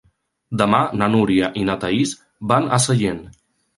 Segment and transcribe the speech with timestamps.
[0.61, 2.15] Demà na Núria i na Thaís
[2.53, 3.23] van a Sellent.